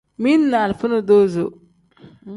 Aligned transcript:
Mili 0.21 0.45
ni 0.51 0.57
alifa 0.63 0.85
nodozo. 0.87 1.45